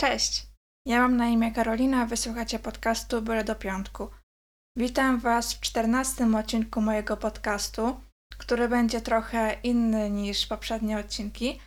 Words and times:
Cześć! 0.00 0.46
Ja 0.86 1.00
mam 1.00 1.16
na 1.16 1.26
imię 1.26 1.52
Karolina, 1.52 2.06
wysłuchacie 2.06 2.58
podcastu 2.58 3.22
Byle 3.22 3.44
do 3.44 3.54
Piątku. 3.54 4.10
Witam 4.76 5.18
Was 5.18 5.54
w 5.54 5.60
czternastym 5.60 6.34
odcinku 6.34 6.80
mojego 6.80 7.16
podcastu, 7.16 8.00
który 8.38 8.68
będzie 8.68 9.00
trochę 9.00 9.60
inny 9.62 10.10
niż 10.10 10.46
poprzednie 10.46 10.98
odcinki, 10.98 11.60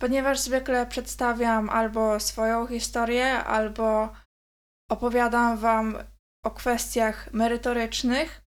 ponieważ 0.00 0.40
zwykle 0.40 0.86
przedstawiam 0.86 1.70
albo 1.70 2.20
swoją 2.20 2.66
historię, 2.66 3.44
albo 3.44 4.12
opowiadam 4.90 5.58
Wam 5.58 5.96
o 6.44 6.50
kwestiach 6.50 7.32
merytorycznych 7.32 8.42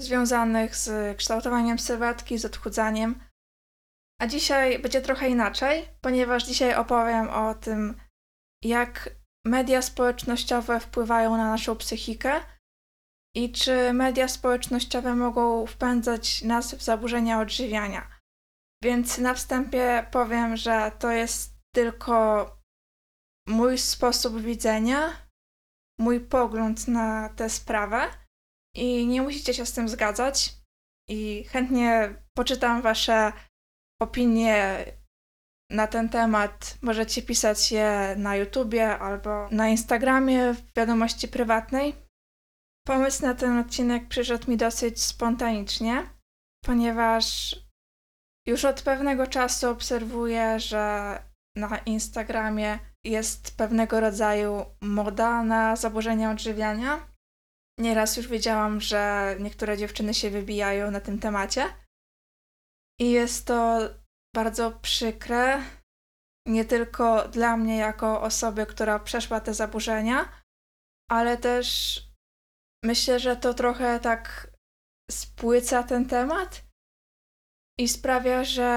związanych 0.00 0.76
z 0.76 1.16
kształtowaniem 1.18 1.78
sylwetki, 1.78 2.38
z 2.38 2.44
odchudzaniem. 2.44 3.20
A 4.20 4.26
dzisiaj 4.26 4.78
będzie 4.78 5.00
trochę 5.00 5.28
inaczej, 5.28 5.88
ponieważ 6.00 6.46
dzisiaj 6.46 6.74
opowiem 6.74 7.28
o 7.30 7.54
tym, 7.54 8.07
jak 8.64 9.10
media 9.46 9.82
społecznościowe 9.82 10.80
wpływają 10.80 11.36
na 11.36 11.50
naszą 11.50 11.76
psychikę 11.76 12.40
i 13.36 13.52
czy 13.52 13.92
media 13.92 14.28
społecznościowe 14.28 15.14
mogą 15.14 15.66
wpędzać 15.66 16.42
nas 16.42 16.74
w 16.74 16.82
zaburzenia 16.82 17.40
odżywiania. 17.40 18.18
Więc 18.84 19.18
na 19.18 19.34
wstępie 19.34 20.06
powiem, 20.10 20.56
że 20.56 20.92
to 20.98 21.10
jest 21.10 21.58
tylko 21.74 22.50
mój 23.48 23.78
sposób 23.78 24.40
widzenia, 24.40 25.28
mój 26.00 26.20
pogląd 26.20 26.88
na 26.88 27.28
tę 27.28 27.50
sprawę 27.50 28.10
i 28.76 29.06
nie 29.06 29.22
musicie 29.22 29.54
się 29.54 29.66
z 29.66 29.72
tym 29.72 29.88
zgadzać. 29.88 30.54
I 31.10 31.44
chętnie 31.44 32.14
poczytam 32.36 32.82
Wasze 32.82 33.32
opinie 34.02 34.84
na 35.70 35.86
ten 35.86 36.08
temat. 36.08 36.78
Możecie 36.82 37.22
pisać 37.22 37.72
je 37.72 38.14
na 38.18 38.36
YouTubie 38.36 38.98
albo 38.98 39.48
na 39.50 39.68
Instagramie 39.68 40.54
w 40.54 40.74
wiadomości 40.76 41.28
prywatnej. 41.28 41.94
Pomysł 42.86 43.22
na 43.22 43.34
ten 43.34 43.58
odcinek 43.58 44.08
przyszedł 44.08 44.50
mi 44.50 44.56
dosyć 44.56 45.02
spontanicznie, 45.02 46.10
ponieważ 46.64 47.56
już 48.46 48.64
od 48.64 48.82
pewnego 48.82 49.26
czasu 49.26 49.70
obserwuję, 49.70 50.60
że 50.60 51.18
na 51.56 51.78
Instagramie 51.78 52.78
jest 53.04 53.56
pewnego 53.56 54.00
rodzaju 54.00 54.64
moda 54.80 55.42
na 55.42 55.76
zaburzenia 55.76 56.30
odżywiania. 56.30 57.08
Nieraz 57.78 58.16
już 58.16 58.28
wiedziałam, 58.28 58.80
że 58.80 59.36
niektóre 59.40 59.78
dziewczyny 59.78 60.14
się 60.14 60.30
wybijają 60.30 60.90
na 60.90 61.00
tym 61.00 61.18
temacie. 61.18 61.64
I 63.00 63.10
jest 63.10 63.46
to 63.46 63.78
bardzo 64.38 64.70
przykre, 64.70 65.62
nie 66.46 66.64
tylko 66.64 67.28
dla 67.28 67.56
mnie 67.56 67.76
jako 67.76 68.22
osoby, 68.22 68.66
która 68.66 68.98
przeszła 68.98 69.40
te 69.40 69.54
zaburzenia, 69.54 70.28
ale 71.10 71.36
też 71.36 72.00
myślę, 72.84 73.20
że 73.20 73.36
to 73.36 73.54
trochę 73.54 74.00
tak 74.00 74.50
spłyca 75.10 75.82
ten 75.82 76.06
temat 76.06 76.62
i 77.78 77.88
sprawia, 77.88 78.44
że 78.44 78.70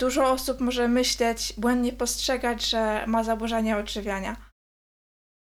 dużo 0.00 0.30
osób 0.30 0.60
może 0.60 0.88
myśleć, 0.88 1.54
błędnie 1.58 1.92
postrzegać, 1.92 2.70
że 2.70 3.06
ma 3.06 3.24
zaburzenia 3.24 3.78
odżywiania. 3.78 4.36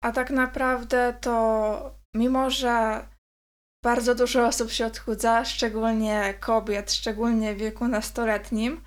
A 0.03 0.11
tak 0.11 0.29
naprawdę 0.29 1.17
to, 1.21 1.99
mimo 2.15 2.49
że 2.49 3.05
bardzo 3.83 4.15
dużo 4.15 4.47
osób 4.47 4.71
się 4.71 4.85
odchudza, 4.85 5.45
szczególnie 5.45 6.33
kobiet, 6.39 6.91
szczególnie 6.91 7.55
w 7.55 7.57
wieku 7.57 7.87
nastoletnim, 7.87 8.86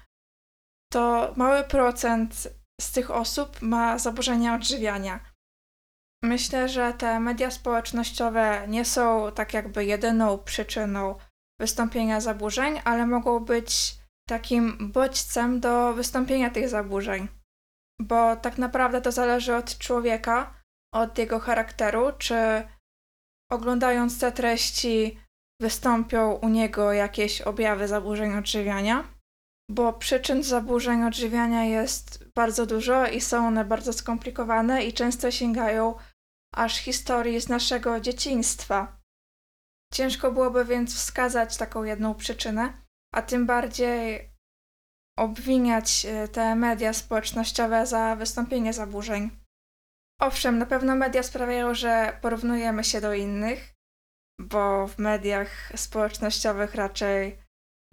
to 0.92 1.32
mały 1.36 1.64
procent 1.64 2.48
z 2.80 2.92
tych 2.92 3.10
osób 3.10 3.62
ma 3.62 3.98
zaburzenia 3.98 4.54
odżywiania. 4.54 5.20
Myślę, 6.22 6.68
że 6.68 6.92
te 6.92 7.20
media 7.20 7.50
społecznościowe 7.50 8.64
nie 8.68 8.84
są 8.84 9.32
tak 9.32 9.54
jakby 9.54 9.84
jedyną 9.84 10.38
przyczyną 10.38 11.14
wystąpienia 11.60 12.20
zaburzeń, 12.20 12.80
ale 12.84 13.06
mogą 13.06 13.40
być 13.40 13.94
takim 14.28 14.92
bodźcem 14.92 15.60
do 15.60 15.94
wystąpienia 15.94 16.50
tych 16.50 16.68
zaburzeń. 16.68 17.28
Bo 18.00 18.36
tak 18.36 18.58
naprawdę 18.58 19.00
to 19.00 19.12
zależy 19.12 19.56
od 19.56 19.78
człowieka, 19.78 20.54
od 20.94 21.18
jego 21.18 21.38
charakteru, 21.38 22.12
czy 22.18 22.68
oglądając 23.50 24.20
te 24.20 24.32
treści 24.32 25.20
wystąpią 25.60 26.32
u 26.32 26.48
niego 26.48 26.92
jakieś 26.92 27.40
objawy 27.40 27.88
zaburzeń 27.88 28.38
odżywiania 28.38 29.19
bo 29.70 29.92
przyczyn 29.92 30.42
zaburzeń 30.42 31.04
odżywiania 31.04 31.64
jest 31.64 32.24
bardzo 32.34 32.66
dużo 32.66 33.06
i 33.06 33.20
są 33.20 33.46
one 33.46 33.64
bardzo 33.64 33.92
skomplikowane 33.92 34.84
i 34.84 34.92
często 34.92 35.30
sięgają 35.30 35.94
aż 36.54 36.78
historii 36.78 37.40
z 37.40 37.48
naszego 37.48 38.00
dzieciństwa. 38.00 39.00
Ciężko 39.92 40.32
byłoby 40.32 40.64
więc 40.64 40.94
wskazać 40.94 41.56
taką 41.56 41.84
jedną 41.84 42.14
przyczynę, 42.14 42.72
a 43.14 43.22
tym 43.22 43.46
bardziej 43.46 44.30
obwiniać 45.18 46.06
e, 46.06 46.28
te 46.28 46.54
media 46.54 46.92
społecznościowe 46.92 47.86
za 47.86 48.16
wystąpienie 48.16 48.72
zaburzeń. 48.72 49.30
Owszem, 50.20 50.58
na 50.58 50.66
pewno 50.66 50.96
media 50.96 51.22
sprawiają, 51.22 51.74
że 51.74 52.18
porównujemy 52.22 52.84
się 52.84 53.00
do 53.00 53.14
innych, 53.14 53.74
bo 54.40 54.86
w 54.86 54.98
mediach 54.98 55.72
społecznościowych 55.76 56.74
raczej 56.74 57.38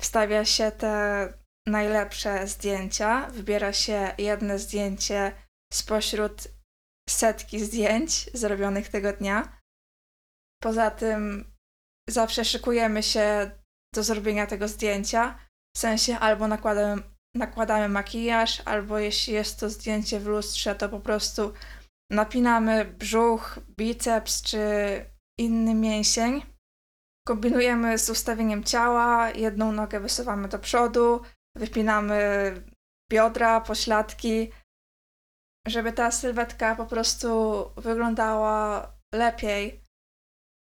wstawia 0.02 0.46
się 0.46 0.72
te 0.72 1.34
najlepsze 1.68 2.48
zdjęcia. 2.48 3.28
Wybiera 3.28 3.74
się 3.74 4.14
jedno 4.18 4.60
zdjęcie 4.60 5.32
spośród 5.74 6.48
setki 7.10 7.60
zdjęć 7.60 8.30
zrobionych 8.34 8.90
tego 8.90 9.14
dnia. 9.14 9.58
Poza 10.64 10.92
tym 10.92 11.52
zawsze 12.10 12.46
szykujemy 12.46 13.04
się 13.04 13.52
do 13.96 14.04
zrobienia 14.04 14.48
tego 14.48 14.68
zdjęcia. 14.68 15.40
W 15.76 15.80
sensie 15.80 16.20
albo 16.20 16.48
nakładamy, 16.48 17.04
nakładamy 17.36 17.90
makijaż, 17.90 18.62
albo 18.66 19.00
jeśli 19.00 19.34
jest 19.34 19.60
to 19.60 19.70
zdjęcie 19.70 20.20
w 20.20 20.28
lustrze, 20.28 20.76
to 20.76 20.90
po 20.90 21.00
prostu 21.00 21.54
napinamy 22.12 22.86
brzuch, 22.86 23.60
biceps 23.78 24.42
czy 24.42 24.60
inny 25.40 25.74
mięsień. 25.76 26.46
Kombinujemy 27.28 27.98
z 27.98 28.10
ustawieniem 28.10 28.64
ciała, 28.64 29.30
jedną 29.30 29.72
nogę 29.72 30.00
wysuwamy 30.00 30.48
do 30.48 30.60
przodu, 30.60 31.22
wypinamy 31.58 32.54
biodra, 33.12 33.62
pośladki, 33.62 34.52
żeby 35.68 35.94
ta 35.94 36.12
sylwetka 36.12 36.76
po 36.76 36.86
prostu 36.86 37.30
wyglądała 37.78 38.92
lepiej. 39.14 39.84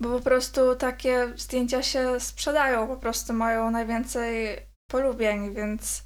Bo 0.02 0.18
po 0.18 0.24
prostu 0.24 0.76
takie 0.76 1.34
zdjęcia 1.38 1.84
się 1.84 2.20
sprzedają, 2.20 2.88
po 2.88 2.98
prostu 2.98 3.34
mają 3.34 3.72
najwięcej 3.72 4.58
polubień, 4.92 5.54
więc 5.54 6.04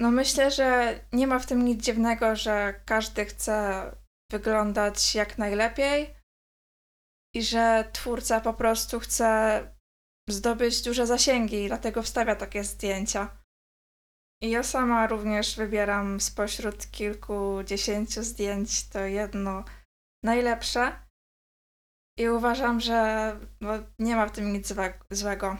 no 0.00 0.10
myślę, 0.10 0.50
że 0.50 1.00
nie 1.12 1.26
ma 1.26 1.38
w 1.38 1.46
tym 1.46 1.64
nic 1.64 1.84
dziwnego, 1.84 2.36
że 2.36 2.80
każdy 2.86 3.24
chce 3.24 3.82
wyglądać 4.32 5.14
jak 5.14 5.38
najlepiej 5.38 6.14
i 7.34 7.42
że 7.42 7.90
twórca 7.92 8.40
po 8.40 8.54
prostu 8.54 9.00
chce 9.00 9.60
zdobyć 10.28 10.82
duże 10.82 11.06
zasięgi, 11.06 11.66
dlatego 11.66 12.02
wstawia 12.02 12.36
takie 12.36 12.64
zdjęcia. 12.64 13.45
Ja 14.42 14.62
sama 14.62 15.06
również 15.06 15.56
wybieram 15.56 16.20
spośród 16.20 16.90
kilkudziesięciu 16.90 18.22
zdjęć 18.22 18.88
to 18.88 19.00
jedno 19.00 19.64
najlepsze. 20.24 21.06
I 22.18 22.28
uważam, 22.28 22.80
że 22.80 23.30
no, 23.60 23.72
nie 23.98 24.16
ma 24.16 24.26
w 24.26 24.32
tym 24.32 24.52
nic 24.52 24.72
złego. 25.10 25.56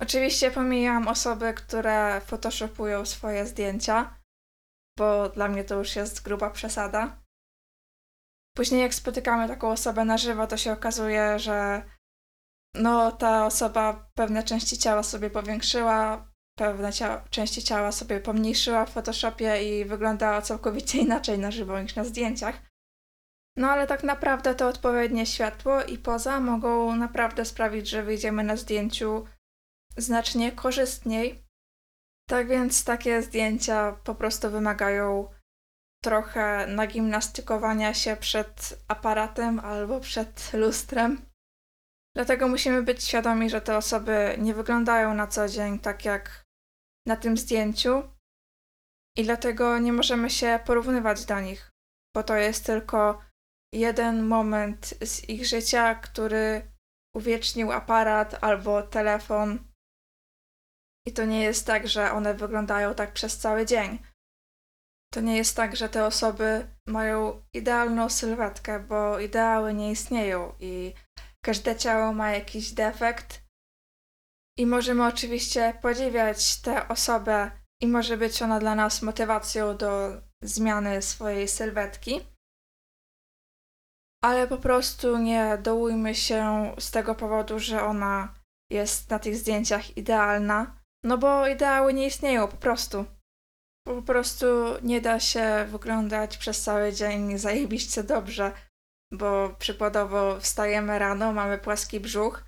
Oczywiście 0.00 0.50
pomijam 0.50 1.08
osoby, 1.08 1.54
które 1.54 2.20
photoshopują 2.20 3.06
swoje 3.06 3.46
zdjęcia, 3.46 4.18
bo 4.98 5.28
dla 5.28 5.48
mnie 5.48 5.64
to 5.64 5.74
już 5.74 5.96
jest 5.96 6.22
gruba 6.22 6.50
przesada. 6.50 7.22
Później 8.56 8.82
jak 8.82 8.94
spotykamy 8.94 9.48
taką 9.48 9.70
osobę 9.70 10.04
na 10.04 10.18
żywo, 10.18 10.46
to 10.46 10.56
się 10.56 10.72
okazuje, 10.72 11.38
że 11.38 11.82
no 12.74 13.12
ta 13.12 13.46
osoba 13.46 14.10
pewne 14.14 14.42
części 14.42 14.78
ciała 14.78 15.02
sobie 15.02 15.30
powiększyła, 15.30 16.28
pewne 16.58 16.90
części 17.30 17.62
ciała 17.62 17.92
sobie 17.92 18.20
pomniejszyła 18.20 18.86
w 18.86 18.90
Photoshopie 18.90 19.80
i 19.80 19.84
wyglądała 19.84 20.42
całkowicie 20.42 20.98
inaczej 21.06 21.38
na 21.38 21.50
żywo 21.50 21.82
niż 21.82 21.96
na 21.96 22.04
zdjęciach. 22.04 22.62
No 23.56 23.70
ale 23.70 23.86
tak 23.86 24.04
naprawdę 24.04 24.54
to 24.54 24.68
odpowiednie 24.68 25.26
światło 25.26 25.82
i 25.82 25.98
poza 25.98 26.40
mogą 26.40 26.96
naprawdę 26.96 27.44
sprawić, 27.44 27.88
że 27.88 28.02
wyjdziemy 28.02 28.44
na 28.44 28.56
zdjęciu 28.56 29.26
znacznie 29.96 30.52
korzystniej. 30.52 31.42
Tak 32.28 32.48
więc 32.48 32.84
takie 32.84 33.22
zdjęcia 33.22 33.96
po 34.04 34.14
prostu 34.14 34.50
wymagają 34.50 35.28
trochę 36.04 36.66
nagimnastykowania 36.66 37.94
się 37.94 38.16
przed 38.16 38.78
aparatem 38.88 39.60
albo 39.60 40.00
przed 40.00 40.52
lustrem. 40.52 41.26
Dlatego 42.14 42.48
musimy 42.48 42.82
być 42.82 43.04
świadomi, 43.04 43.50
że 43.50 43.60
te 43.60 43.76
osoby 43.76 44.36
nie 44.38 44.54
wyglądają 44.54 45.14
na 45.14 45.26
co 45.26 45.48
dzień 45.48 45.78
tak 45.78 46.04
jak 46.04 46.45
na 47.06 47.16
tym 47.16 47.36
zdjęciu 47.36 48.02
i 49.16 49.24
dlatego 49.24 49.78
nie 49.78 49.92
możemy 49.92 50.30
się 50.30 50.60
porównywać 50.66 51.24
do 51.24 51.40
nich. 51.40 51.70
bo 52.14 52.22
to 52.22 52.36
jest 52.36 52.66
tylko 52.66 53.20
jeden 53.74 54.26
moment 54.26 54.94
z 55.04 55.28
ich 55.28 55.46
życia, 55.46 55.94
który 55.94 56.72
uwiecznił 57.16 57.72
aparat 57.72 58.44
albo 58.44 58.82
telefon. 58.82 59.58
I 61.06 61.12
to 61.12 61.24
nie 61.24 61.42
jest 61.42 61.66
tak, 61.66 61.88
że 61.88 62.12
one 62.12 62.34
wyglądają 62.34 62.94
tak 62.94 63.12
przez 63.12 63.38
cały 63.38 63.66
dzień. 63.66 63.98
To 65.14 65.20
nie 65.20 65.36
jest 65.36 65.56
tak, 65.56 65.76
że 65.76 65.88
te 65.88 66.06
osoby 66.06 66.76
mają 66.88 67.44
idealną 67.54 68.08
sylwetkę, 68.08 68.80
bo 68.80 69.20
ideały 69.20 69.74
nie 69.74 69.90
istnieją 69.90 70.54
i 70.60 70.94
każde 71.44 71.76
ciało 71.76 72.12
ma 72.12 72.30
jakiś 72.30 72.72
defekt. 72.72 73.45
I 74.58 74.66
możemy 74.66 75.06
oczywiście 75.06 75.78
podziwiać 75.82 76.60
tę 76.60 76.88
osobę, 76.88 77.50
i 77.82 77.86
może 77.86 78.16
być 78.16 78.42
ona 78.42 78.58
dla 78.58 78.74
nas 78.74 79.02
motywacją 79.02 79.76
do 79.76 80.20
zmiany 80.42 81.02
swojej 81.02 81.48
sylwetki. 81.48 82.20
Ale 84.24 84.48
po 84.48 84.58
prostu 84.58 85.18
nie 85.18 85.58
dołujmy 85.62 86.14
się 86.14 86.74
z 86.78 86.90
tego 86.90 87.14
powodu, 87.14 87.58
że 87.58 87.82
ona 87.82 88.34
jest 88.70 89.10
na 89.10 89.18
tych 89.18 89.36
zdjęciach 89.36 89.96
idealna, 89.96 90.80
no 91.04 91.18
bo 91.18 91.46
ideały 91.46 91.94
nie 91.94 92.06
istnieją 92.06 92.48
po 92.48 92.56
prostu. 92.56 93.04
Po 93.86 94.02
prostu 94.02 94.46
nie 94.82 95.00
da 95.00 95.20
się 95.20 95.66
wyglądać 95.68 96.38
przez 96.38 96.62
cały 96.62 96.92
dzień 96.92 97.38
zajebiście 97.38 98.04
dobrze, 98.04 98.52
bo 99.12 99.56
przykładowo 99.58 100.40
wstajemy 100.40 100.98
rano, 100.98 101.32
mamy 101.32 101.58
płaski 101.58 102.00
brzuch, 102.00 102.44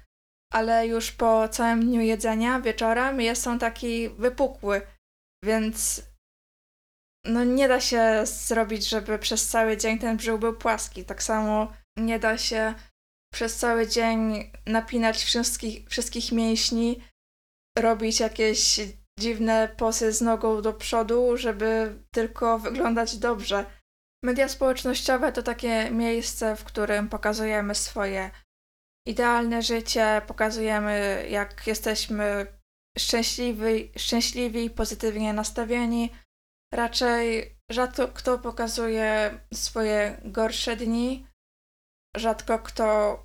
ale 0.52 0.86
już 0.86 1.12
po 1.12 1.48
całym 1.48 1.80
dniu 1.80 2.00
jedzenia 2.00 2.60
wieczorem 2.60 3.20
jest 3.20 3.46
on 3.46 3.58
taki 3.58 4.08
wypukły, 4.08 4.80
więc 5.44 6.02
no 7.24 7.44
nie 7.44 7.68
da 7.68 7.80
się 7.80 8.20
zrobić, 8.24 8.88
żeby 8.88 9.18
przez 9.18 9.48
cały 9.48 9.76
dzień 9.76 9.98
ten 9.98 10.16
brzuch 10.16 10.40
był 10.40 10.56
płaski. 10.56 11.04
Tak 11.04 11.22
samo 11.22 11.72
nie 11.96 12.18
da 12.18 12.38
się 12.38 12.74
przez 13.34 13.56
cały 13.56 13.86
dzień 13.86 14.50
napinać 14.66 15.24
wszystkich, 15.24 15.88
wszystkich 15.88 16.32
mięśni, 16.32 17.04
robić 17.78 18.20
jakieś 18.20 18.80
dziwne 19.20 19.68
posy 19.76 20.12
z 20.12 20.20
nogą 20.20 20.62
do 20.62 20.72
przodu, 20.72 21.36
żeby 21.36 22.02
tylko 22.14 22.58
wyglądać 22.58 23.16
dobrze. 23.16 23.64
Media 24.24 24.48
społecznościowe 24.48 25.32
to 25.32 25.42
takie 25.42 25.90
miejsce, 25.90 26.56
w 26.56 26.64
którym 26.64 27.08
pokazujemy 27.08 27.74
swoje 27.74 28.30
idealne 29.06 29.62
życie, 29.62 30.22
pokazujemy 30.26 31.26
jak 31.30 31.66
jesteśmy 31.66 32.46
szczęśliwi, 32.98 33.92
szczęśliwi 33.96 34.64
i 34.64 34.70
pozytywnie 34.70 35.32
nastawieni. 35.32 36.12
Raczej 36.74 37.56
rzadko 37.70 38.08
kto 38.08 38.38
pokazuje 38.38 39.40
swoje 39.54 40.20
gorsze 40.24 40.76
dni, 40.76 41.26
rzadko 42.16 42.58
kto 42.58 43.18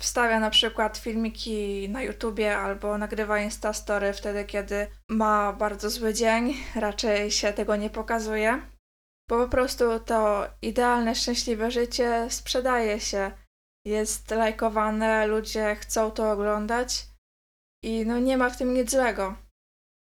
wstawia 0.00 0.40
na 0.40 0.50
przykład 0.50 0.98
filmiki 0.98 1.88
na 1.88 2.02
YouTubie 2.02 2.56
albo 2.58 2.98
nagrywa 2.98 3.38
Instastory 3.38 4.12
wtedy, 4.12 4.44
kiedy 4.44 4.86
ma 5.10 5.52
bardzo 5.52 5.90
zły 5.90 6.14
dzień. 6.14 6.56
Raczej 6.74 7.30
się 7.30 7.52
tego 7.52 7.76
nie 7.76 7.90
pokazuje, 7.90 8.62
bo 9.30 9.44
po 9.44 9.48
prostu 9.48 10.00
to 10.00 10.46
idealne, 10.62 11.14
szczęśliwe 11.14 11.70
życie 11.70 12.26
sprzedaje 12.30 13.00
się, 13.00 13.30
jest 13.86 14.30
lajkowane, 14.30 15.26
ludzie 15.26 15.76
chcą 15.76 16.10
to 16.10 16.32
oglądać 16.32 17.06
i 17.84 18.06
no 18.06 18.18
nie 18.18 18.36
ma 18.36 18.50
w 18.50 18.56
tym 18.56 18.74
nic 18.74 18.90
złego. 18.90 19.36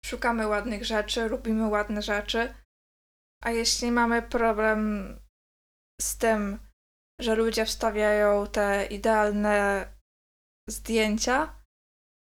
Szukamy 0.06 0.48
ładnych 0.48 0.86
rzeczy, 0.86 1.30
lubimy 1.30 1.68
ładne 1.68 2.02
rzeczy, 2.02 2.54
a 3.44 3.52
jeśli 3.52 3.92
mamy 3.92 4.22
problem 4.22 5.10
z 6.02 6.18
tym, 6.18 6.60
że 7.22 7.36
ludzie 7.36 7.66
wstawiają 7.66 8.48
te 8.48 8.86
idealne 8.86 9.88
zdjęcia, 10.70 11.64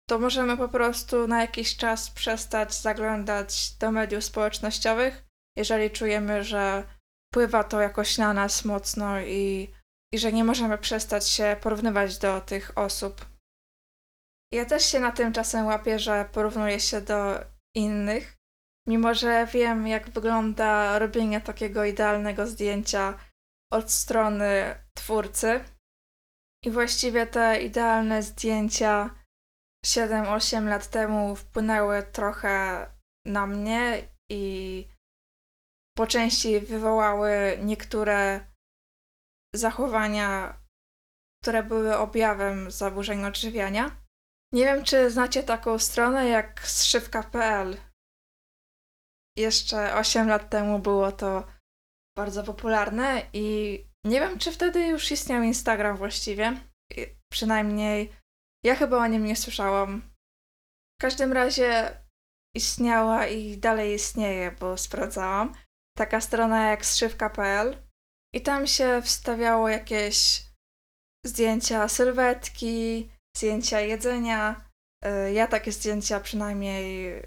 to 0.10 0.20
możemy 0.20 0.58
po 0.58 0.70
prostu 0.70 1.28
na 1.28 1.42
jakiś 1.42 1.78
czas 1.78 2.12
przestać 2.12 2.74
zaglądać 2.74 3.78
do 3.80 3.92
mediów 3.92 4.24
społecznościowych, 4.24 5.26
jeżeli 5.58 5.92
czujemy, 5.92 6.44
że 6.44 6.84
wpływa 7.32 7.64
to 7.64 7.82
jakoś 7.82 8.18
na 8.18 8.34
nas 8.34 8.66
mocno 8.66 9.22
i, 9.22 9.74
i 10.14 10.18
że 10.18 10.32
nie 10.32 10.44
możemy 10.44 10.78
przestać 10.78 11.30
się 11.30 11.58
porównywać 11.62 12.18
do 12.18 12.42
tych 12.42 12.78
osób. 12.78 13.26
Ja 14.54 14.66
też 14.66 14.86
się 14.86 15.00
na 15.00 15.12
tym 15.12 15.34
czasem 15.34 15.66
łapię, 15.66 16.00
że 16.00 16.30
porównuję 16.32 16.80
się 16.80 17.02
do 17.02 17.40
innych, 17.76 18.38
mimo 18.88 19.14
że 19.14 19.48
wiem, 19.54 19.88
jak 19.88 20.10
wygląda 20.10 21.00
robienie 21.00 21.42
takiego 21.42 21.84
idealnego 21.86 22.48
zdjęcia 22.48 23.20
od 23.72 23.92
strony 23.92 24.76
twórcy. 24.94 25.64
I 26.66 26.72
właściwie 26.72 27.28
te 27.28 27.62
idealne 27.62 28.24
zdjęcia 28.24 29.16
7-8 29.86 30.68
lat 30.68 30.88
temu 30.88 31.36
wpłynęły 31.36 32.04
trochę 32.04 32.86
na 33.26 33.48
mnie 33.48 34.08
i 34.32 34.88
po 35.98 36.08
części 36.08 36.60
wywołały 36.60 37.58
niektóre 37.64 38.47
zachowania, 39.56 40.62
które 41.44 41.64
były 41.64 41.98
objawem 41.98 42.72
zaburzeń 42.72 43.26
odżywiania. 43.26 43.92
Nie 44.54 44.66
wiem, 44.66 44.84
czy 44.84 45.12
znacie 45.12 45.44
taką 45.44 45.80
stronę 45.80 46.28
jak 46.28 46.68
zszywka.pl. 46.68 47.78
Jeszcze 49.38 49.96
8 49.96 50.28
lat 50.28 50.50
temu 50.50 50.80
było 50.80 51.12
to 51.12 51.48
bardzo 52.18 52.44
popularne 52.44 53.22
i 53.34 53.80
nie 54.06 54.20
wiem, 54.20 54.40
czy 54.40 54.52
wtedy 54.52 54.88
już 54.88 55.12
istniał 55.12 55.44
Instagram 55.44 55.98
właściwie. 55.98 56.62
Przynajmniej 57.32 58.14
ja 58.66 58.76
chyba 58.76 58.98
o 58.98 59.08
nim 59.08 59.26
nie 59.26 59.36
słyszałam. 59.36 60.02
W 61.00 61.02
każdym 61.02 61.34
razie 61.34 62.02
istniała 62.56 63.28
i 63.28 63.58
dalej 63.58 63.94
istnieje, 63.94 64.52
bo 64.52 64.78
sprawdzałam. 64.78 65.56
Taka 65.98 66.22
strona 66.22 66.70
jak 66.70 66.86
zszywka.pl 66.86 67.87
i 68.34 68.42
tam 68.42 68.68
się 68.68 69.02
wstawiało 69.02 69.70
jakieś 69.70 70.44
zdjęcia 71.26 71.88
sylwetki, 71.88 73.10
zdjęcia 73.38 73.80
jedzenia. 73.80 74.70
Y, 75.06 75.34
ja 75.34 75.48
takie 75.48 75.72
zdjęcia 75.72 76.20
przynajmniej 76.20 77.22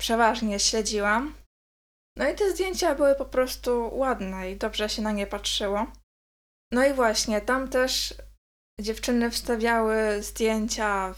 przeważnie 0.00 0.58
śledziłam. 0.58 1.34
No 2.18 2.30
i 2.30 2.34
te 2.34 2.50
zdjęcia 2.50 2.94
były 2.94 3.14
po 3.14 3.24
prostu 3.24 3.90
ładne 3.92 4.50
i 4.50 4.56
dobrze 4.56 4.88
się 4.88 5.02
na 5.02 5.12
nie 5.12 5.26
patrzyło. 5.26 5.86
No 6.72 6.86
i 6.86 6.92
właśnie, 6.92 7.40
tam 7.40 7.68
też 7.68 8.14
dziewczyny 8.80 9.30
wstawiały 9.30 10.22
zdjęcia 10.22 11.14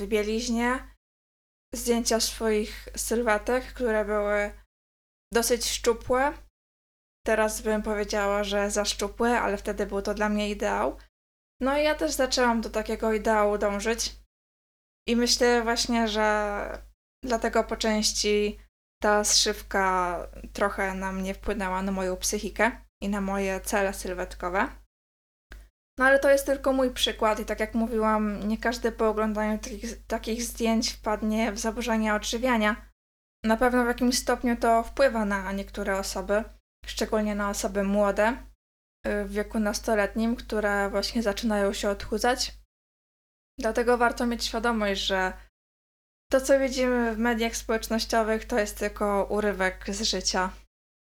w 0.00 0.06
bieliźnie, 0.06 0.94
zdjęcia 1.74 2.20
swoich 2.20 2.88
sylwetek, 2.96 3.74
które 3.74 4.04
były 4.04 4.52
dosyć 5.32 5.70
szczupłe. 5.70 6.47
Teraz 7.28 7.60
bym 7.60 7.82
powiedziała, 7.82 8.44
że 8.44 8.70
za 8.70 8.84
szczupłe, 8.84 9.40
ale 9.40 9.56
wtedy 9.56 9.86
był 9.86 10.02
to 10.02 10.14
dla 10.14 10.28
mnie 10.28 10.50
ideał. 10.50 10.96
No 11.60 11.78
i 11.78 11.84
ja 11.84 11.94
też 11.94 12.12
zaczęłam 12.12 12.60
do 12.60 12.70
takiego 12.70 13.12
ideału 13.12 13.58
dążyć. 13.58 14.16
I 15.08 15.16
myślę 15.16 15.62
właśnie, 15.62 16.08
że 16.08 16.82
dlatego 17.24 17.64
po 17.64 17.76
części 17.76 18.58
ta 19.02 19.24
zszywka 19.24 20.18
trochę 20.52 20.94
na 20.94 21.12
mnie 21.12 21.34
wpłynęła 21.34 21.82
na 21.82 21.92
moją 21.92 22.16
psychikę 22.16 22.70
i 23.02 23.08
na 23.08 23.20
moje 23.20 23.60
cele 23.60 23.94
sylwetkowe. 23.94 24.68
No 25.98 26.04
ale 26.04 26.18
to 26.18 26.30
jest 26.30 26.46
tylko 26.46 26.72
mój 26.72 26.90
przykład 26.90 27.40
i 27.40 27.44
tak 27.44 27.60
jak 27.60 27.74
mówiłam, 27.74 28.48
nie 28.48 28.58
każdy 28.58 28.92
po 28.92 29.08
oglądaniu 29.08 29.58
takich, 29.58 30.06
takich 30.06 30.42
zdjęć 30.42 30.92
wpadnie 30.92 31.52
w 31.52 31.58
zaburzenia 31.58 32.14
odżywiania. 32.14 32.90
Na 33.44 33.56
pewno 33.56 33.84
w 33.84 33.88
jakimś 33.88 34.18
stopniu 34.18 34.56
to 34.56 34.82
wpływa 34.82 35.24
na 35.24 35.52
niektóre 35.52 35.98
osoby, 35.98 36.44
szczególnie 36.88 37.34
na 37.34 37.50
osoby 37.50 37.84
młode, 37.84 38.36
y, 39.06 39.24
w 39.24 39.32
wieku 39.32 39.58
nastoletnim, 39.58 40.36
które 40.36 40.90
właśnie 40.90 41.22
zaczynają 41.22 41.72
się 41.72 41.90
odchudzać. 41.90 42.58
Dlatego 43.58 43.98
warto 43.98 44.26
mieć 44.26 44.44
świadomość, 44.44 45.00
że 45.00 45.32
to, 46.30 46.40
co 46.40 46.58
widzimy 46.58 47.14
w 47.14 47.18
mediach 47.18 47.56
społecznościowych, 47.56 48.44
to 48.44 48.58
jest 48.58 48.78
tylko 48.78 49.24
urywek 49.30 49.84
z 49.88 50.02
życia. 50.02 50.50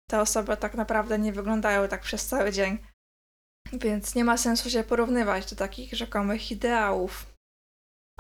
Te 0.10 0.22
osoby 0.22 0.58
tak 0.58 0.74
naprawdę 0.76 1.20
nie 1.20 1.34
wyglądają 1.34 1.88
tak 1.88 2.02
przez 2.02 2.26
cały 2.26 2.52
dzień, 2.52 2.78
więc 3.74 4.16
nie 4.16 4.24
ma 4.24 4.38
sensu 4.38 4.70
się 4.70 4.84
porównywać 4.84 5.50
do 5.50 5.56
takich 5.56 5.94
rzekomych 5.94 6.52
ideałów. 6.52 7.34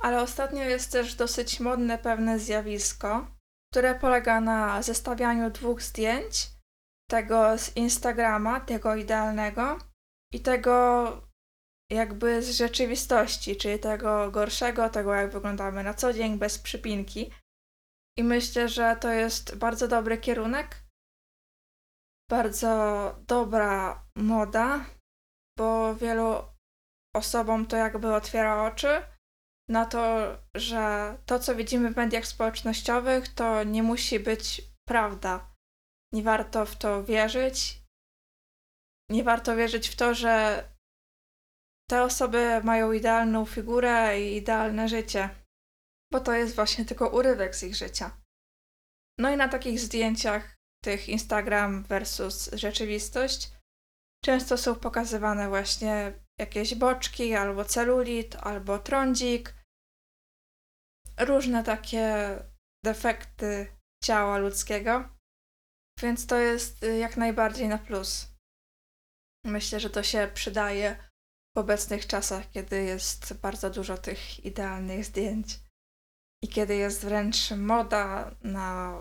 Ale 0.01 0.21
ostatnio 0.21 0.63
jest 0.63 0.91
też 0.91 1.15
dosyć 1.15 1.59
modne 1.59 1.97
pewne 1.97 2.39
zjawisko, 2.39 3.27
które 3.71 3.95
polega 3.95 4.41
na 4.41 4.81
zestawianiu 4.81 5.49
dwóch 5.49 5.81
zdjęć, 5.81 6.49
tego 7.09 7.57
z 7.57 7.77
Instagrama, 7.77 8.59
tego 8.59 8.95
idealnego, 8.95 9.77
i 10.33 10.39
tego 10.39 11.07
jakby 11.91 12.41
z 12.41 12.57
rzeczywistości, 12.57 13.55
czyli 13.55 13.79
tego 13.79 14.31
gorszego, 14.31 14.89
tego 14.89 15.13
jak 15.13 15.31
wyglądamy 15.31 15.83
na 15.83 15.93
co 15.93 16.13
dzień, 16.13 16.37
bez 16.37 16.59
przypinki. 16.59 17.31
I 18.17 18.23
myślę, 18.23 18.69
że 18.69 18.95
to 19.01 19.11
jest 19.11 19.55
bardzo 19.55 19.87
dobry 19.87 20.17
kierunek, 20.17 20.83
bardzo 22.29 23.15
dobra 23.27 24.05
moda, 24.15 24.85
bo 25.57 25.95
wielu 25.95 26.43
osobom 27.15 27.65
to 27.65 27.77
jakby 27.77 28.15
otwiera 28.15 28.63
oczy 28.63 29.01
na 29.69 29.85
to, 29.85 30.17
że 30.55 31.17
to, 31.25 31.39
co 31.39 31.55
widzimy 31.55 31.93
w 31.93 31.97
mediach 31.97 32.25
społecznościowych, 32.25 33.33
to 33.33 33.63
nie 33.63 33.83
musi 33.83 34.19
być 34.19 34.61
prawda. 34.87 35.56
Nie 36.13 36.23
warto 36.23 36.65
w 36.65 36.75
to 36.75 37.03
wierzyć. 37.03 37.81
Nie 39.11 39.23
warto 39.23 39.55
wierzyć 39.55 39.89
w 39.89 39.95
to, 39.95 40.13
że 40.13 40.63
te 41.89 42.03
osoby 42.03 42.61
mają 42.63 42.91
idealną 42.91 43.45
figurę 43.45 44.21
i 44.21 44.35
idealne 44.35 44.89
życie, 44.89 45.29
bo 46.13 46.19
to 46.19 46.33
jest 46.33 46.55
właśnie 46.55 46.85
tylko 46.85 47.09
urywek 47.09 47.55
z 47.55 47.63
ich 47.63 47.75
życia. 47.75 48.21
No 49.19 49.31
i 49.31 49.37
na 49.37 49.47
takich 49.47 49.79
zdjęciach, 49.79 50.55
tych 50.83 51.09
Instagram 51.09 51.83
versus 51.83 52.49
rzeczywistość, 52.53 53.51
często 54.25 54.57
są 54.57 54.75
pokazywane 54.75 55.49
właśnie 55.49 56.13
jakieś 56.39 56.75
boczki, 56.75 57.35
albo 57.35 57.65
celulit, 57.65 58.35
albo 58.35 58.79
trądzik, 58.79 59.53
różne 61.19 61.63
takie 61.63 62.37
defekty 62.85 63.77
ciała 64.03 64.37
ludzkiego, 64.37 65.16
więc 66.01 66.27
to 66.27 66.35
jest 66.37 66.83
y, 66.83 66.97
jak 66.97 67.17
najbardziej 67.17 67.67
na 67.67 67.77
plus. 67.77 68.27
Myślę, 69.45 69.79
że 69.79 69.89
to 69.89 70.03
się 70.03 70.31
przydaje 70.33 70.95
w 71.55 71.59
obecnych 71.59 72.07
czasach, 72.07 72.51
kiedy 72.51 72.83
jest 72.83 73.33
bardzo 73.33 73.69
dużo 73.69 73.97
tych 73.97 74.45
idealnych 74.45 75.05
zdjęć 75.05 75.59
i 76.43 76.47
kiedy 76.47 76.75
jest 76.75 77.05
wręcz 77.05 77.51
moda 77.51 78.35
na 78.41 78.97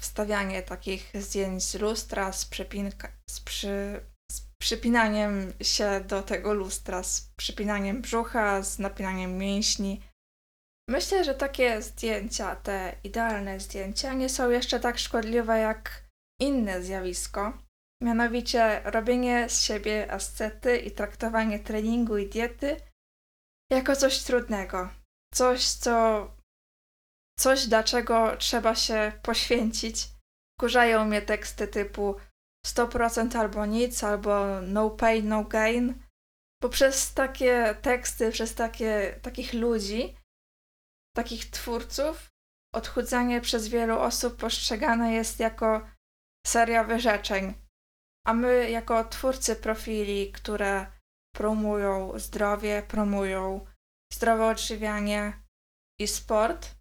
wstawianie 0.00 0.62
takich 0.62 1.12
zdjęć 1.14 1.64
z 1.64 1.74
lustra, 1.74 2.32
z, 2.32 2.44
przypinka, 2.44 3.08
z, 3.30 3.40
przy, 3.40 4.00
z 4.30 4.40
przypinaniem 4.58 5.52
się 5.62 6.00
do 6.00 6.22
tego 6.22 6.54
lustra, 6.54 7.02
z 7.02 7.30
przypinaniem 7.36 8.02
brzucha, 8.02 8.62
z 8.62 8.78
napinaniem 8.78 9.38
mięśni. 9.38 10.02
Myślę, 10.88 11.24
że 11.24 11.34
takie 11.34 11.82
zdjęcia, 11.82 12.56
te 12.56 12.96
idealne 13.04 13.60
zdjęcia, 13.60 14.12
nie 14.12 14.28
są 14.28 14.50
jeszcze 14.50 14.80
tak 14.80 14.98
szkodliwe 14.98 15.58
jak 15.58 16.03
inne 16.44 16.82
zjawisko, 16.82 17.58
mianowicie 18.02 18.82
robienie 18.84 19.48
z 19.48 19.62
siebie 19.62 20.12
ascety 20.12 20.76
i 20.76 20.90
traktowanie 20.90 21.58
treningu 21.58 22.16
i 22.18 22.28
diety 22.28 22.76
jako 23.72 23.96
coś 23.96 24.22
trudnego. 24.22 24.90
Coś, 25.34 25.68
co. 25.68 25.94
coś, 27.38 27.66
dlaczego 27.66 28.36
trzeba 28.36 28.74
się 28.74 29.12
poświęcić. 29.22 30.08
Kurzają 30.60 31.04
mnie 31.04 31.22
teksty 31.22 31.68
typu 31.68 32.16
100% 32.66 33.36
albo 33.36 33.66
nic, 33.66 34.04
albo 34.04 34.60
no 34.60 34.90
pain, 34.90 35.28
no 35.28 35.44
gain. 35.44 36.02
Bo 36.62 36.68
przez 36.68 37.14
takie 37.14 37.74
teksty, 37.82 38.30
przez 38.32 38.54
takie, 38.54 39.18
takich 39.22 39.54
ludzi, 39.54 40.16
takich 41.16 41.50
twórców, 41.50 42.30
odchudzanie 42.74 43.40
przez 43.40 43.68
wielu 43.68 43.98
osób 43.98 44.36
postrzegane 44.36 45.12
jest 45.12 45.40
jako 45.40 45.86
seria 46.46 46.84
wyrzeczeń. 46.84 47.54
A 48.26 48.34
my, 48.34 48.70
jako 48.70 49.04
twórcy 49.04 49.56
profili, 49.56 50.32
które 50.32 50.86
promują 51.34 52.18
zdrowie, 52.18 52.82
promują 52.88 53.66
zdrowe 54.12 54.46
odżywianie 54.46 55.42
i 56.00 56.08
sport, 56.08 56.74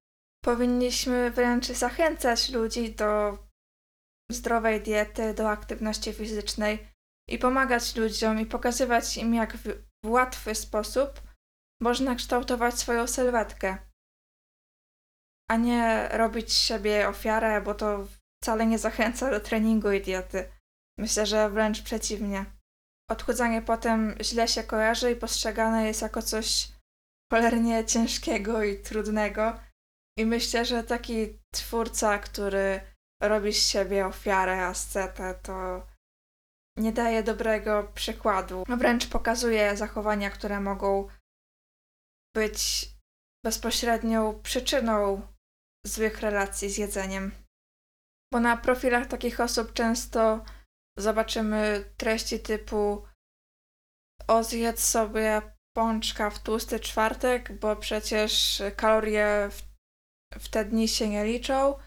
powinniśmy 0.44 1.32
wręcz 1.32 1.68
zachęcać 1.68 2.50
ludzi 2.50 2.96
do 2.96 3.38
zdrowej 4.32 4.82
diety, 4.82 5.34
do 5.34 5.50
aktywności 5.50 6.14
fizycznej 6.14 6.88
i 7.30 7.38
pomagać 7.38 7.96
ludziom 7.96 8.40
i 8.40 8.46
pokazywać 8.46 9.18
im, 9.18 9.34
jak 9.34 9.58
w, 9.58 9.84
łatwy 10.06 10.56
sposób 10.56 11.22
można 11.82 12.16
kształtować 12.16 12.80
swoją 12.80 13.08
sylwetkę, 13.08 13.78
a 15.50 15.56
nie 15.56 16.10
robić 16.12 16.54
siebie 16.54 17.10
ofiarę, 17.10 17.62
bo 17.62 17.76
to 17.76 18.08
wcale 18.44 18.66
nie 18.66 18.80
zachęca 18.80 19.32
do 19.32 19.40
treningu 19.40 19.92
i 19.92 20.02
diety. 20.02 20.52
Myślę, 21.00 21.26
że 21.26 21.50
wręcz 21.50 21.82
przeciwnie. 21.82 22.46
Odchudzanie 23.12 23.62
potem 23.62 24.16
źle 24.22 24.48
się 24.48 24.64
kojarzy 24.64 25.12
i 25.12 25.16
postrzegane 25.16 25.88
jest 25.88 26.02
jako 26.02 26.22
coś 26.22 26.72
cholernie 27.34 27.86
ciężkiego 27.86 28.64
i 28.64 28.82
trudnego. 28.82 29.60
I 30.20 30.26
myślę, 30.26 30.66
że 30.66 30.84
taki 30.84 31.40
twórca, 31.54 32.20
który 32.20 32.82
robi 33.22 33.54
z 33.54 33.68
siebie 33.68 34.06
ofiarę, 34.06 34.66
ascetę, 34.66 35.36
to 35.44 35.88
nie 36.78 36.92
daje 36.92 37.24
dobrego 37.24 37.92
przykładu. 37.96 38.64
Wręcz 38.78 39.08
pokazuje 39.08 39.78
zachowania, 39.78 40.30
które 40.30 40.60
mogą 40.60 41.08
być 42.36 42.90
bezpośrednią 43.46 44.42
przyczyną 44.42 45.22
złych 45.86 46.22
relacji 46.22 46.70
z 46.70 46.78
jedzeniem. 46.78 47.43
Bo 48.34 48.40
na 48.40 48.58
profilach 48.58 49.08
takich 49.08 49.40
osób 49.40 49.74
często 49.74 50.46
zobaczymy 50.98 51.94
treści 51.98 52.40
typu 52.40 53.08
o 54.28 54.44
zjedz 54.44 54.84
sobie 54.84 55.42
pączka 55.76 56.30
w 56.30 56.40
tłusty 56.44 56.80
czwartek, 56.80 57.60
bo 57.60 57.76
przecież 57.76 58.64
kalorie 58.76 59.50
w, 59.52 59.62
w 60.40 60.50
te 60.50 60.66
dni 60.66 60.88
się 60.88 61.10
nie 61.10 61.26
liczą 61.26 61.80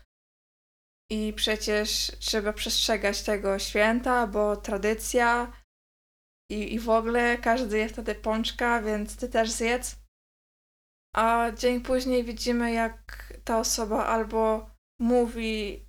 i 1.11 1.33
przecież 1.37 2.13
trzeba 2.19 2.53
przestrzegać 2.53 3.23
tego 3.23 3.59
święta, 3.59 4.27
bo 4.27 4.57
tradycja 4.57 5.53
i, 6.51 6.75
i 6.75 6.79
w 6.79 6.91
ogóle 6.91 7.39
każdy 7.39 7.79
je 7.79 7.89
wtedy 7.89 8.15
pączka, 8.15 8.83
więc 8.83 9.17
ty 9.17 9.29
też 9.29 9.51
zjedz. 9.51 9.97
A 11.17 11.51
dzień 11.57 11.81
później 11.81 12.25
widzimy, 12.25 12.73
jak 12.73 13.33
ta 13.45 13.59
osoba 13.59 14.07
albo 14.07 14.71
mówi 15.01 15.86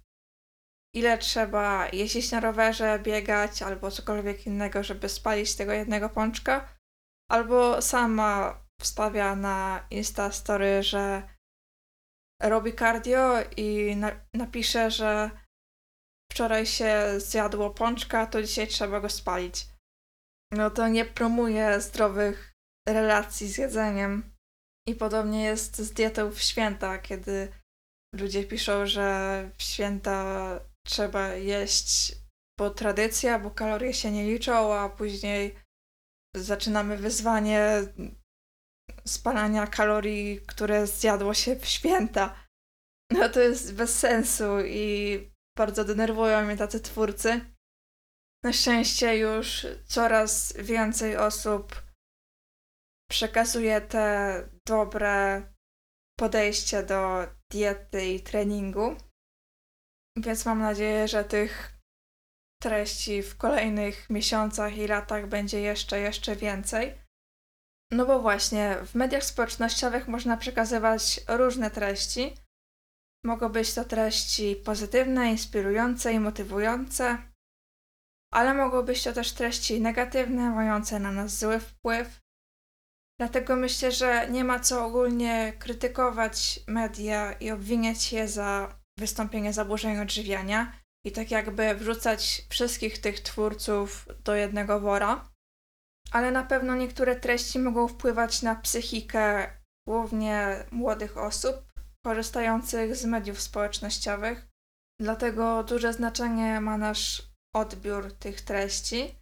ile 0.98 1.18
trzeba 1.18 1.88
jeździć 1.90 2.32
na 2.32 2.40
rowerze, 2.40 3.00
biegać 3.00 3.62
albo 3.62 3.92
cokolwiek 3.92 4.48
innego, 4.48 4.84
żeby 4.84 5.10
spalić 5.10 5.56
tego 5.56 5.72
jednego 5.72 6.10
pączka, 6.10 6.76
albo 7.32 7.82
sama 7.82 8.60
wstawia 8.82 9.36
na 9.36 9.88
Instastory, 9.92 10.84
że 10.84 11.30
robi 12.42 12.76
cardio 12.76 13.34
i 13.58 13.96
na 13.96 14.12
napisze, 14.34 14.92
że 14.92 15.32
wczoraj 16.32 16.66
się 16.66 17.14
zjadło 17.18 17.70
pączka, 17.70 18.28
to 18.28 18.42
dzisiaj 18.42 18.68
trzeba 18.68 19.00
go 19.00 19.10
spalić. 19.10 19.68
No 20.52 20.70
to 20.70 20.88
nie 20.88 21.06
promuje 21.06 21.82
zdrowych 21.82 22.54
relacji 22.88 23.48
z 23.48 23.58
jedzeniem. 23.58 24.34
I 24.88 24.96
podobnie 24.96 25.44
jest 25.44 25.78
z 25.78 25.94
dietą 25.94 26.32
w 26.32 26.40
święta, 26.40 26.98
kiedy 26.98 27.54
ludzie 28.16 28.44
piszą, 28.44 28.86
że 28.86 29.50
w 29.58 29.64
święta 29.64 30.60
trzeba 30.88 31.34
jeść 31.34 32.16
bo 32.60 32.70
tradycja, 32.70 33.40
bo 33.40 33.52
kalorie 33.52 33.94
się 33.94 34.12
nie 34.12 34.26
liczą, 34.26 34.74
a 34.74 34.90
później 34.90 35.56
zaczynamy 36.36 36.98
wyzwanie 36.98 37.82
spalania 39.06 39.68
kalorii, 39.68 40.42
które 40.42 40.88
zjadło 40.88 41.34
się 41.34 41.56
w 41.56 41.66
święta. 41.66 42.48
No 43.12 43.30
to 43.30 43.40
jest 43.40 43.76
bez 43.76 44.00
sensu 44.00 44.60
i 44.66 45.20
bardzo 45.58 45.86
denerwują 45.86 46.46
mnie 46.46 46.58
tacy 46.58 46.80
twórcy. 46.80 47.42
Na 48.44 48.54
szczęście 48.54 49.18
już 49.18 49.68
coraz 49.86 50.54
więcej 50.58 51.18
osób 51.18 51.82
przekazuje 53.10 53.82
te 53.82 54.50
dobre 54.68 55.44
podejście 56.20 56.84
do 56.84 57.28
diety 57.52 58.06
i 58.06 58.22
treningu. 58.22 58.96
Więc 60.18 60.46
mam 60.46 60.60
nadzieję, 60.60 61.08
że 61.08 61.24
tych 61.24 61.78
treści 62.62 63.24
w 63.24 63.38
kolejnych 63.38 64.10
miesiącach 64.10 64.78
i 64.78 64.88
latach 64.88 65.28
będzie 65.28 65.62
jeszcze, 65.62 66.00
jeszcze 66.00 66.36
więcej. 66.36 66.94
No 67.92 68.06
bo 68.06 68.22
właśnie, 68.22 68.78
w 68.86 68.96
mediach 68.96 69.24
społecznościowych 69.24 70.08
można 70.08 70.38
przekazywać 70.38 71.22
różne 71.28 71.72
treści. 71.72 72.36
Mogą 73.26 73.50
być 73.50 73.74
to 73.74 73.86
treści 73.86 74.56
pozytywne, 74.56 75.32
inspirujące 75.32 76.14
i 76.14 76.20
motywujące, 76.20 77.18
ale 78.34 78.54
mogą 78.54 78.84
być 78.84 79.04
to 79.04 79.14
też 79.14 79.34
treści 79.34 79.82
negatywne, 79.82 80.50
mające 80.50 81.00
na 81.00 81.12
nas 81.12 81.40
zły 81.40 81.60
wpływ. 81.60 82.20
Dlatego 83.20 83.56
myślę, 83.56 83.92
że 83.92 84.30
nie 84.30 84.44
ma 84.44 84.60
co 84.60 84.86
ogólnie 84.86 85.54
krytykować 85.60 86.60
media 86.68 87.34
i 87.34 87.52
obwiniać 87.52 88.14
je 88.14 88.28
za 88.28 88.80
wystąpienie 88.98 89.54
zaburzeń 89.54 90.00
odżywiania 90.00 90.74
i 91.06 91.12
tak 91.12 91.32
jakby 91.32 91.76
wrzucać 91.76 92.46
wszystkich 92.50 93.02
tych 93.02 93.20
twórców 93.20 94.08
do 94.24 94.36
jednego 94.36 94.80
wora. 94.80 95.30
Ale 96.12 96.32
na 96.32 96.44
pewno 96.44 96.76
niektóre 96.76 97.16
treści 97.16 97.60
mogą 97.60 97.88
wpływać 97.88 98.42
na 98.42 98.56
psychikę 98.56 99.50
głównie 99.88 100.66
młodych 100.72 101.18
osób 101.18 101.56
korzystających 102.06 102.96
z 102.96 103.06
mediów 103.06 103.42
społecznościowych. 103.42 104.48
Dlatego 105.02 105.64
duże 105.64 105.94
znaczenie 105.94 106.62
ma 106.62 106.78
nasz 106.78 107.24
odbiór 107.56 108.14
tych 108.14 108.42
treści. 108.42 109.16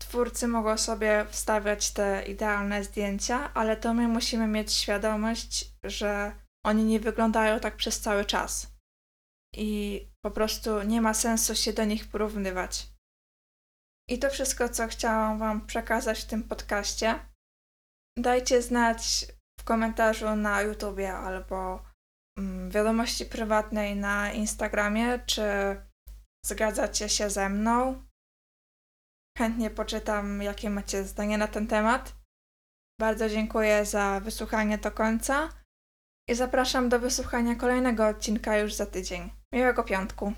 Twórcy 0.00 0.48
mogą 0.48 0.78
sobie 0.78 1.26
wstawiać 1.30 1.90
te 1.90 2.24
idealne 2.26 2.84
zdjęcia, 2.84 3.54
ale 3.54 3.76
to 3.76 3.94
my 3.94 4.08
musimy 4.08 4.46
mieć 4.46 4.72
świadomość, 4.72 5.72
że 5.84 6.32
oni 6.66 6.84
nie 6.84 7.00
wyglądają 7.00 7.60
tak 7.60 7.76
przez 7.76 8.00
cały 8.00 8.24
czas. 8.24 8.76
I 9.54 10.00
po 10.24 10.30
prostu 10.30 10.82
nie 10.82 11.00
ma 11.00 11.14
sensu 11.14 11.54
się 11.54 11.72
do 11.72 11.84
nich 11.84 12.08
porównywać. 12.08 12.86
I 14.08 14.18
to 14.18 14.30
wszystko, 14.30 14.68
co 14.68 14.86
chciałam 14.86 15.38
Wam 15.38 15.66
przekazać 15.66 16.20
w 16.20 16.26
tym 16.26 16.42
podcaście. 16.42 17.18
Dajcie 18.18 18.62
znać 18.62 19.26
w 19.60 19.64
komentarzu 19.64 20.36
na 20.36 20.62
YouTubie 20.62 21.12
albo 21.12 21.82
mm, 22.38 22.70
wiadomości 22.70 23.26
prywatnej 23.26 23.96
na 23.96 24.32
Instagramie, 24.32 25.18
czy 25.26 25.42
zgadzacie 26.46 27.08
się 27.08 27.30
ze 27.30 27.48
mną. 27.48 28.04
Chętnie 29.38 29.70
poczytam, 29.70 30.42
jakie 30.42 30.70
macie 30.70 31.04
zdanie 31.04 31.38
na 31.38 31.48
ten 31.48 31.66
temat. 31.66 32.14
Bardzo 33.00 33.28
dziękuję 33.28 33.84
za 33.84 34.20
wysłuchanie 34.20 34.78
do 34.78 34.90
końca 34.92 35.65
i 36.28 36.34
zapraszam 36.34 36.88
do 36.88 36.98
wysłuchania 36.98 37.54
kolejnego 37.54 38.06
odcinka 38.06 38.58
już 38.58 38.74
za 38.74 38.86
tydzień. 38.86 39.30
Miłego 39.52 39.84
piątku. 39.84 40.32